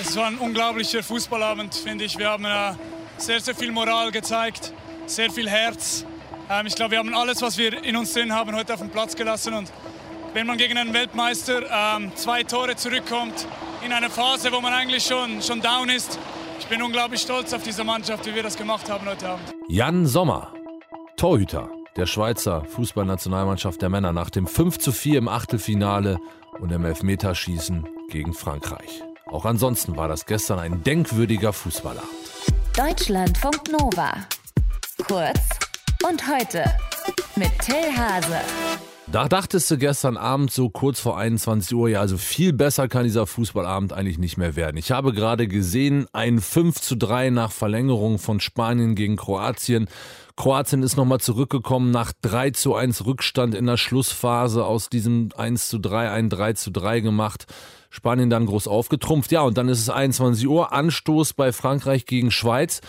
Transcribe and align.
Es 0.00 0.16
war 0.16 0.26
ein 0.26 0.38
unglaublicher 0.38 1.02
Fußballabend, 1.02 1.74
finde 1.74 2.04
ich. 2.04 2.16
Wir 2.18 2.30
haben 2.30 2.44
äh, 2.44 2.72
sehr, 3.16 3.40
sehr 3.40 3.54
viel 3.54 3.72
Moral 3.72 4.12
gezeigt, 4.12 4.72
sehr 5.06 5.30
viel 5.30 5.48
Herz. 5.48 6.04
Ähm, 6.48 6.66
ich 6.66 6.74
glaube, 6.76 6.92
wir 6.92 6.98
haben 6.98 7.12
alles, 7.14 7.42
was 7.42 7.58
wir 7.58 7.82
in 7.82 7.96
uns 7.96 8.12
drin 8.12 8.32
haben, 8.32 8.54
heute 8.54 8.74
auf 8.74 8.80
den 8.80 8.90
Platz 8.90 9.16
gelassen. 9.16 9.54
Und 9.54 9.72
wenn 10.34 10.46
man 10.46 10.56
gegen 10.56 10.78
einen 10.78 10.94
Weltmeister 10.94 11.62
ähm, 11.96 12.12
zwei 12.14 12.44
Tore 12.44 12.76
zurückkommt, 12.76 13.46
in 13.84 13.92
einer 13.92 14.10
Phase, 14.10 14.52
wo 14.52 14.60
man 14.60 14.72
eigentlich 14.72 15.04
schon, 15.04 15.42
schon 15.42 15.60
down 15.60 15.88
ist, 15.88 16.18
ich 16.60 16.66
bin 16.66 16.80
unglaublich 16.80 17.20
stolz 17.20 17.52
auf 17.52 17.62
diese 17.64 17.82
Mannschaft, 17.82 18.24
wie 18.26 18.34
wir 18.34 18.42
das 18.42 18.56
gemacht 18.56 18.88
haben 18.88 19.06
heute 19.08 19.28
Abend. 19.28 19.52
Jan 19.68 20.06
Sommer, 20.06 20.52
Torhüter 21.16 21.70
der 21.96 22.06
Schweizer 22.06 22.64
Fußballnationalmannschaft 22.64 23.82
der 23.82 23.88
Männer 23.88 24.12
nach 24.12 24.30
dem 24.30 24.46
5 24.46 24.78
zu 24.78 24.92
4 24.92 25.18
im 25.18 25.28
Achtelfinale 25.28 26.18
und 26.60 26.70
im 26.70 26.84
Elfmeterschießen 26.84 27.88
gegen 28.08 28.34
Frankreich. 28.34 29.02
Auch 29.30 29.44
ansonsten 29.44 29.96
war 29.96 30.08
das 30.08 30.26
gestern 30.26 30.58
ein 30.58 30.82
denkwürdiger 30.82 31.52
Fußballabend. 31.52 32.08
Deutschlandfunk 32.76 33.70
Nova. 33.70 34.12
Kurz 35.06 35.40
und 36.08 36.22
heute 36.26 36.64
mit 37.36 37.50
Till 37.60 37.96
Hase. 37.96 38.40
Da 39.10 39.26
dachtest 39.26 39.70
du 39.70 39.78
gestern 39.78 40.18
Abend 40.18 40.50
so 40.52 40.68
kurz 40.68 41.00
vor 41.00 41.16
21 41.16 41.74
Uhr, 41.74 41.88
ja, 41.88 42.00
also 42.00 42.18
viel 42.18 42.52
besser 42.52 42.88
kann 42.88 43.04
dieser 43.04 43.26
Fußballabend 43.26 43.94
eigentlich 43.94 44.18
nicht 44.18 44.36
mehr 44.36 44.54
werden. 44.54 44.76
Ich 44.76 44.90
habe 44.90 45.14
gerade 45.14 45.48
gesehen, 45.48 46.06
ein 46.12 46.42
5 46.42 46.78
zu 46.78 46.94
3 46.94 47.30
nach 47.30 47.50
Verlängerung 47.50 48.18
von 48.18 48.38
Spanien 48.38 48.94
gegen 48.94 49.16
Kroatien. 49.16 49.88
Kroatien 50.36 50.82
ist 50.82 50.98
nochmal 50.98 51.20
zurückgekommen 51.20 51.90
nach 51.90 52.12
3 52.20 52.50
zu 52.50 52.74
1 52.74 53.06
Rückstand 53.06 53.54
in 53.54 53.64
der 53.64 53.78
Schlussphase 53.78 54.66
aus 54.66 54.90
diesem 54.90 55.30
1 55.34 55.70
zu 55.70 55.78
3 55.78 56.10
ein 56.10 56.28
3 56.28 56.52
zu 56.52 56.70
3 56.70 57.00
gemacht. 57.00 57.46
Spanien 57.88 58.28
dann 58.28 58.44
groß 58.44 58.68
aufgetrumpft. 58.68 59.32
Ja, 59.32 59.40
und 59.40 59.56
dann 59.56 59.70
ist 59.70 59.80
es 59.80 59.88
21 59.88 60.46
Uhr, 60.46 60.74
Anstoß 60.74 61.32
bei 61.32 61.52
Frankreich 61.52 62.04
gegen 62.04 62.30
Schweiz. 62.30 62.82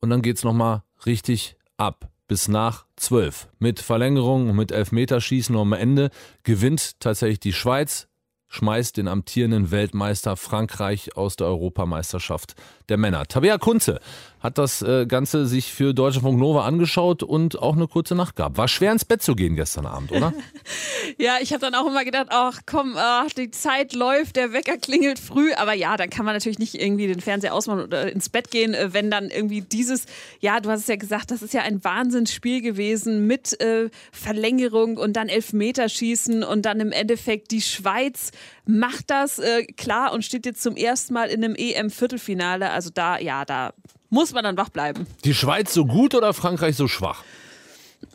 Und 0.00 0.10
dann 0.10 0.20
geht's 0.20 0.42
nochmal 0.42 0.82
richtig 1.06 1.56
ab 1.76 2.10
bis 2.30 2.46
nach 2.46 2.84
12. 2.94 3.48
Mit 3.58 3.80
Verlängerung 3.80 4.50
und 4.50 4.54
mit 4.54 4.70
Elfmeterschießen 4.70 5.56
am 5.56 5.72
Ende 5.72 6.10
gewinnt 6.44 7.00
tatsächlich 7.00 7.40
die 7.40 7.52
Schweiz, 7.52 8.06
schmeißt 8.50 8.96
den 8.96 9.08
amtierenden 9.08 9.70
Weltmeister 9.70 10.36
Frankreich 10.36 11.16
aus 11.16 11.36
der 11.36 11.46
Europameisterschaft 11.46 12.56
der 12.88 12.98
Männer. 12.98 13.24
Tabea 13.26 13.58
Kunze 13.58 14.00
hat 14.40 14.58
das 14.58 14.82
äh, 14.82 15.06
Ganze 15.06 15.46
sich 15.46 15.72
für 15.72 15.94
Deutschlandfunk 15.94 16.38
Nova 16.38 16.64
angeschaut 16.64 17.22
und 17.22 17.58
auch 17.58 17.76
eine 17.76 17.86
kurze 17.86 18.14
Nacht 18.14 18.36
gehabt. 18.36 18.56
War 18.56 18.68
schwer 18.68 18.90
ins 18.90 19.04
Bett 19.04 19.22
zu 19.22 19.36
gehen 19.36 19.54
gestern 19.54 19.86
Abend, 19.86 20.12
oder? 20.12 20.32
ja, 21.18 21.36
ich 21.40 21.52
habe 21.52 21.60
dann 21.60 21.74
auch 21.74 21.86
immer 21.86 22.04
gedacht, 22.04 22.28
ach 22.30 22.60
komm, 22.66 22.94
ach, 22.96 23.28
die 23.36 23.50
Zeit 23.50 23.92
läuft, 23.92 24.36
der 24.36 24.52
Wecker 24.52 24.78
klingelt 24.78 25.18
früh. 25.18 25.52
Aber 25.52 25.74
ja, 25.74 25.96
dann 25.96 26.10
kann 26.10 26.24
man 26.24 26.34
natürlich 26.34 26.58
nicht 26.58 26.74
irgendwie 26.74 27.06
den 27.06 27.20
Fernseher 27.20 27.54
ausmachen 27.54 27.82
oder 27.82 28.10
ins 28.10 28.30
Bett 28.30 28.50
gehen, 28.50 28.74
äh, 28.74 28.92
wenn 28.92 29.10
dann 29.10 29.30
irgendwie 29.30 29.60
dieses, 29.60 30.06
ja, 30.40 30.58
du 30.60 30.70
hast 30.70 30.80
es 30.80 30.86
ja 30.88 30.96
gesagt, 30.96 31.30
das 31.30 31.42
ist 31.42 31.54
ja 31.54 31.62
ein 31.62 31.84
Wahnsinnsspiel 31.84 32.62
gewesen 32.62 33.26
mit 33.26 33.60
äh, 33.60 33.90
Verlängerung 34.10 34.96
und 34.96 35.14
dann 35.14 35.28
Elfmeterschießen 35.28 36.42
und 36.42 36.62
dann 36.62 36.80
im 36.80 36.92
Endeffekt 36.92 37.50
die 37.50 37.62
Schweiz 37.62 38.32
macht 38.64 39.10
das 39.10 39.38
äh, 39.38 39.64
klar 39.64 40.12
und 40.12 40.24
steht 40.24 40.46
jetzt 40.46 40.62
zum 40.62 40.76
ersten 40.76 41.14
Mal 41.14 41.28
in 41.28 41.44
einem 41.44 41.54
EM-Viertelfinale. 41.56 42.70
Also 42.70 42.90
da, 42.92 43.18
ja, 43.18 43.44
da 43.44 43.72
muss 44.08 44.32
man 44.32 44.44
dann 44.44 44.56
wach 44.56 44.68
bleiben. 44.68 45.06
Die 45.24 45.34
Schweiz 45.34 45.72
so 45.72 45.86
gut 45.86 46.14
oder 46.14 46.34
Frankreich 46.34 46.76
so 46.76 46.88
schwach? 46.88 47.22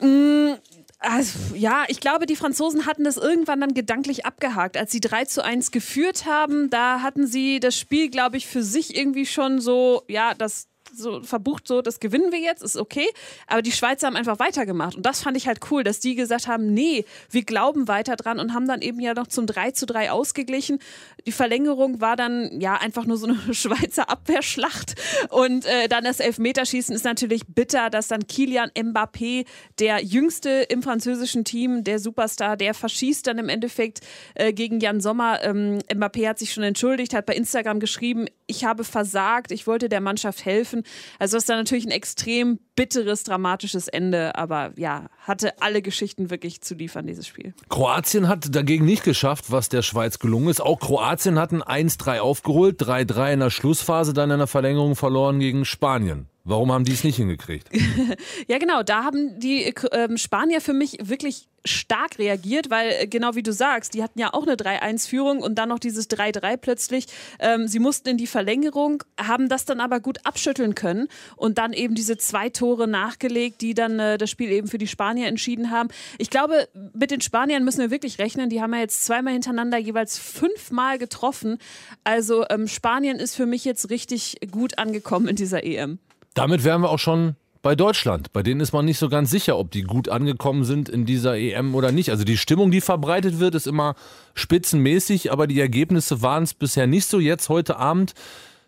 Mm, 0.02 0.54
also, 1.00 1.56
ja, 1.56 1.86
ich 1.88 2.00
glaube, 2.00 2.26
die 2.26 2.36
Franzosen 2.36 2.86
hatten 2.86 3.04
das 3.04 3.18
irgendwann 3.18 3.62
dann 3.62 3.74
gedanklich 3.74 4.26
abgehakt. 4.26 4.78
Als 4.78 4.92
sie 4.92 5.02
3 5.02 5.26
zu 5.26 5.44
1 5.44 5.72
geführt 5.72 6.26
haben, 6.26 6.70
da 6.70 7.02
hatten 7.02 7.28
sie 7.28 7.60
das 7.60 7.78
Spiel, 7.78 8.10
glaube 8.10 8.38
ich, 8.38 8.48
für 8.48 8.64
sich 8.64 8.96
irgendwie 8.96 9.26
schon 9.26 9.62
so, 9.62 10.04
ja, 10.08 10.34
das 10.34 10.68
so 10.98 11.22
verbucht, 11.22 11.68
so, 11.68 11.82
das 11.82 12.00
gewinnen 12.00 12.32
wir 12.32 12.40
jetzt, 12.40 12.64
ist 12.64 12.78
okay. 12.78 13.08
Aber 13.48 13.62
die 13.62 13.72
Schweizer 13.72 14.08
haben 14.08 14.16
einfach 14.16 14.40
weitergemacht. 14.40 14.96
Und 14.96 15.06
das 15.06 15.22
fand 15.22 15.38
ich 15.38 15.48
halt 15.48 15.60
cool, 15.72 15.84
dass 15.84 16.00
die 16.00 16.16
gesagt 16.16 16.48
haben, 16.48 16.74
nee, 16.74 17.06
wir 17.30 17.44
glauben 17.44 17.88
weiter 17.88 18.16
dran 18.16 18.40
und 18.40 18.54
haben 18.54 18.68
dann 18.68 18.82
eben 18.82 19.00
ja 19.00 19.14
noch 19.14 19.28
zum 19.28 19.48
3 19.48 19.72
zu 19.72 19.86
3 19.86 20.12
ausgeglichen. 20.12 20.80
Die 21.26 21.32
Verlängerung 21.32 22.02
war 22.02 22.16
dann 22.16 22.60
ja 22.60 22.76
einfach 22.76 23.06
nur 23.06 23.18
so 23.18 23.28
eine 23.28 23.40
Schweizer 23.54 24.10
Abwehrschlacht. 24.10 24.96
Und 25.30 25.66
äh, 25.66 25.88
dann 25.88 26.04
das 26.04 26.20
Elfmeterschießen 26.20 26.96
ist 26.96 27.06
natürlich 27.06 27.44
bitter, 27.48 27.90
dass 27.90 28.08
dann 28.08 28.28
Kilian 28.28 28.70
Mbappé, 28.72 29.46
der 29.80 30.04
jüngste 30.04 30.50
im 30.50 30.82
französischen 30.82 31.44
Team, 31.44 31.84
der 31.84 32.00
Superstar, 32.00 32.58
der 32.58 32.74
verschießt 32.74 33.28
dann 33.28 33.38
im 33.38 33.50
Endeffekt 33.50 34.02
äh, 34.36 34.54
gegen 34.54 34.80
Jan 34.80 35.02
Sommer. 35.02 35.44
Ähm, 35.44 35.80
Mbappé 35.94 36.28
hat 36.28 36.40
sich 36.40 36.54
schon 36.54 36.64
entschuldigt, 36.64 37.14
hat 37.14 37.26
bei 37.26 37.36
Instagram 37.36 37.80
geschrieben, 37.80 38.28
ich 38.48 38.66
habe 38.66 38.84
versagt, 38.84 39.52
ich 39.52 39.68
wollte 39.68 39.90
der 39.90 40.02
Mannschaft 40.02 40.46
helfen. 40.46 40.84
Also 41.20 41.38
ist 41.38 41.50
dann 41.50 41.58
natürlich 41.58 41.86
ein 41.86 41.92
extrem 41.92 42.60
bitteres, 42.76 43.24
dramatisches 43.24 43.88
Ende, 43.88 44.36
aber 44.36 44.74
ja, 44.78 45.08
hatte 45.20 45.62
alle 45.62 45.82
Geschichten 45.82 46.30
wirklich 46.30 46.62
zu 46.62 46.76
liefern, 46.76 47.08
dieses 47.08 47.28
Spiel. 47.28 47.54
Kroatien 47.70 48.28
hat 48.28 48.54
dagegen 48.56 48.86
nicht 48.86 49.04
geschafft, 49.04 49.52
was 49.52 49.70
der 49.70 49.82
Schweiz 49.82 50.20
gelungen 50.20 50.50
ist. 50.50 50.62
Auch 50.62 50.80
Kroatien 50.80 51.40
hat 51.40 51.52
ein 51.52 51.64
1-3 51.64 52.20
aufgeholt, 52.20 52.82
3-3 52.82 53.34
in 53.34 53.40
der 53.40 53.50
Schlussphase, 53.50 54.14
dann 54.14 54.32
in 54.32 54.40
der 54.40 54.48
Verlängerung 54.48 54.96
verloren 54.96 55.40
gegen 55.40 55.66
Spanien. 55.66 56.28
Warum 56.48 56.72
haben 56.72 56.86
die 56.86 56.94
es 56.94 57.04
nicht 57.04 57.16
hingekriegt? 57.16 57.70
ja, 58.48 58.60
genau. 58.60 58.84
Da 58.84 59.04
haben 59.04 59.40
die 59.40 59.66
äh, 59.66 60.18
Spanier 60.18 60.62
für 60.62 60.74
mich 60.74 60.98
wirklich 61.02 61.48
stark 61.66 62.20
reagiert, 62.20 62.70
weil 62.70 62.92
äh, 62.92 63.08
genau 63.08 63.34
wie 63.34 63.42
du 63.42 63.52
sagst, 63.52 63.96
die 63.96 64.04
hatten 64.04 64.20
ja 64.20 64.32
auch 64.32 64.44
eine 64.44 64.56
3-1-Führung 64.56 65.42
und 65.42 65.56
dann 65.56 65.70
noch 65.70 65.80
dieses 65.80 66.08
3-3 66.08 66.58
plötzlich. 66.58 67.08
Ähm, 67.40 67.68
sie 67.68 67.80
mussten 67.80 68.10
in 68.10 68.18
die 68.18 68.28
Verlängerung, 68.28 69.04
haben 69.20 69.50
das 69.50 69.66
dann 69.66 69.80
aber 69.80 70.00
gut 70.00 70.20
abschütteln 70.24 70.76
können 70.76 71.08
und 71.36 71.58
dann 71.58 71.74
eben 71.74 71.96
diese 71.96 72.16
zwei 72.18 72.50
Tore 72.50 72.88
nachgelegt, 72.88 73.62
die 73.62 73.74
dann 73.74 74.00
äh, 74.00 74.20
das 74.20 74.30
Spiel 74.30 74.52
eben 74.52 74.68
für 74.68 74.78
die 74.78 74.88
Spanier 74.88 75.28
entschieden 75.28 75.72
haben. 75.72 75.90
Ich 76.20 76.30
glaube, 76.30 76.68
mit 76.94 77.10
den 77.10 77.22
Spaniern 77.22 77.64
müssen 77.64 77.80
wir 77.80 77.90
wirklich 77.90 78.20
rechnen. 78.20 78.52
Die 78.52 78.62
haben 78.62 78.74
ja 78.76 78.82
jetzt 78.82 79.04
zweimal 79.04 79.34
hintereinander 79.34 79.80
jeweils 79.80 80.20
fünfmal 80.20 81.00
getroffen. 81.00 81.58
Also 82.04 82.46
ähm, 82.52 82.68
Spanien 82.68 83.18
ist 83.18 83.36
für 83.36 83.48
mich 83.48 83.66
jetzt 83.66 83.90
richtig 83.90 84.38
gut 84.52 84.78
angekommen 84.78 85.28
in 85.28 85.36
dieser 85.36 85.64
EM. 85.64 85.98
Damit 86.36 86.64
wären 86.64 86.82
wir 86.82 86.90
auch 86.90 87.00
schon 87.00 87.36
bei 87.64 87.76
Deutschland. 87.76 88.32
Bei 88.32 88.44
denen 88.44 88.62
ist 88.62 88.74
man 88.74 88.86
nicht 88.86 89.00
so 89.00 89.10
ganz 89.10 89.32
sicher, 89.32 89.58
ob 89.58 89.72
die 89.72 89.82
gut 89.82 90.10
angekommen 90.10 90.66
sind 90.66 90.88
in 90.88 91.06
dieser 91.06 91.36
EM 91.36 91.74
oder 91.74 91.92
nicht. 91.92 92.12
Also 92.12 92.24
die 92.24 92.38
Stimmung, 92.38 92.70
die 92.70 92.82
verbreitet 92.82 93.40
wird, 93.40 93.56
ist 93.56 93.66
immer 93.66 93.96
spitzenmäßig, 94.36 95.32
aber 95.32 95.48
die 95.48 95.60
Ergebnisse 95.60 96.22
waren 96.22 96.44
es 96.44 96.54
bisher 96.54 96.86
nicht 96.86 97.08
so. 97.08 97.20
Jetzt 97.20 97.50
heute 97.50 97.78
Abend 97.78 98.14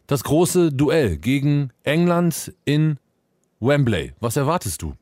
das 0.08 0.24
große 0.24 0.72
Duell 0.72 1.18
gegen 1.18 1.70
England 1.84 2.54
in 2.66 2.98
Wembley. 3.60 4.14
Was 4.20 4.38
erwartest 4.38 4.82
du? 4.82 4.96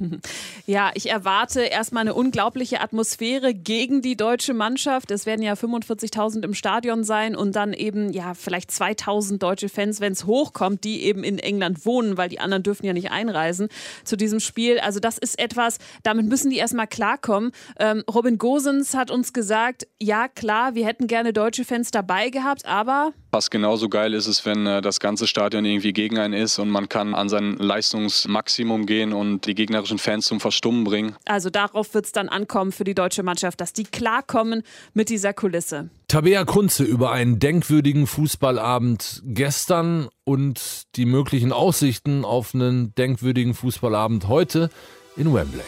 Ja, 0.66 0.90
ich 0.94 1.10
erwarte 1.10 1.62
erstmal 1.62 2.02
eine 2.02 2.14
unglaubliche 2.14 2.80
Atmosphäre 2.80 3.54
gegen 3.54 4.02
die 4.02 4.16
deutsche 4.16 4.54
Mannschaft. 4.54 5.10
Es 5.10 5.26
werden 5.26 5.42
ja 5.42 5.54
45.000 5.54 6.44
im 6.44 6.54
Stadion 6.54 7.02
sein 7.02 7.34
und 7.34 7.56
dann 7.56 7.72
eben 7.72 8.12
ja 8.12 8.34
vielleicht 8.34 8.70
2.000 8.70 9.38
deutsche 9.38 9.68
Fans, 9.68 10.00
wenn 10.00 10.12
es 10.12 10.26
hochkommt, 10.26 10.84
die 10.84 11.02
eben 11.02 11.24
in 11.24 11.38
England 11.38 11.86
wohnen, 11.86 12.16
weil 12.16 12.28
die 12.28 12.40
anderen 12.40 12.62
dürfen 12.62 12.86
ja 12.86 12.92
nicht 12.92 13.10
einreisen 13.10 13.68
zu 14.04 14.16
diesem 14.16 14.38
Spiel. 14.38 14.78
Also 14.78 15.00
das 15.00 15.18
ist 15.18 15.38
etwas, 15.38 15.78
damit 16.02 16.26
müssen 16.26 16.50
die 16.50 16.58
erstmal 16.58 16.86
klarkommen. 16.86 17.52
Ähm, 17.78 18.04
Robin 18.12 18.38
Gosens 18.38 18.94
hat 18.94 19.10
uns 19.10 19.32
gesagt, 19.32 19.88
ja 19.98 20.28
klar, 20.28 20.74
wir 20.74 20.86
hätten 20.86 21.06
gerne 21.06 21.32
deutsche 21.32 21.64
Fans 21.64 21.90
dabei 21.90 22.30
gehabt, 22.30 22.64
aber 22.64 23.12
Fast 23.32 23.52
genauso 23.52 23.88
geil 23.88 24.12
ist 24.14 24.26
es, 24.26 24.44
wenn 24.44 24.66
äh, 24.66 24.82
das 24.82 24.98
ganze 24.98 25.28
Stadion 25.28 25.64
irgendwie 25.64 25.92
gegen 25.92 26.18
einen 26.18 26.34
ist 26.34 26.58
und 26.58 26.68
man 26.68 26.88
kann 26.88 27.14
an 27.14 27.28
sein 27.28 27.54
Leistungsmaximum 27.58 28.86
gehen 28.86 29.12
und 29.12 29.46
die 29.46 29.54
gegnerischen 29.90 29.98
Fans 29.98 30.26
zum 30.26 30.40
Verstummen 30.40 30.84
bringen. 30.84 31.16
Also 31.26 31.50
darauf 31.50 31.94
wird 31.94 32.06
es 32.06 32.12
dann 32.12 32.28
ankommen 32.28 32.72
für 32.72 32.84
die 32.84 32.94
deutsche 32.94 33.22
Mannschaft, 33.22 33.60
dass 33.60 33.72
die 33.72 33.84
klarkommen 33.84 34.62
mit 34.94 35.08
dieser 35.08 35.32
Kulisse. 35.32 35.90
Tabea 36.08 36.44
Kunze 36.44 36.84
über 36.84 37.12
einen 37.12 37.38
denkwürdigen 37.38 38.06
Fußballabend 38.06 39.22
gestern 39.24 40.08
und 40.24 40.84
die 40.96 41.06
möglichen 41.06 41.52
Aussichten 41.52 42.24
auf 42.24 42.54
einen 42.54 42.94
denkwürdigen 42.94 43.54
Fußballabend 43.54 44.28
heute 44.28 44.70
in 45.16 45.32
Wembley. 45.32 45.62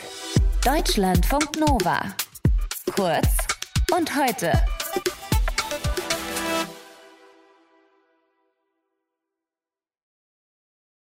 Deutschlandfunk 0.65 1.59
Nova. 1.59 2.01
Kurz 2.95 3.29
und 3.97 4.11
heute. 4.17 4.53